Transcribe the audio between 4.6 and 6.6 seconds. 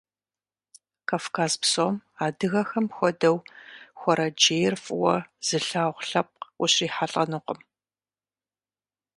фӀыуэ зылъагъу лъэпкъ